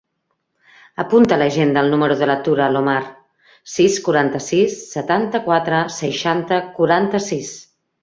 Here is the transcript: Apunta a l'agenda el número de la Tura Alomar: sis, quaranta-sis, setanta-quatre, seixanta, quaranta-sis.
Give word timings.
Apunta 1.03 1.35
a 1.37 1.37
l'agenda 1.41 1.83
el 1.87 1.91
número 1.95 2.15
de 2.21 2.29
la 2.31 2.37
Tura 2.47 2.65
Alomar: 2.69 2.97
sis, 3.75 4.01
quaranta-sis, 4.09 4.77
setanta-quatre, 4.97 5.87
seixanta, 6.01 6.63
quaranta-sis. 6.81 7.59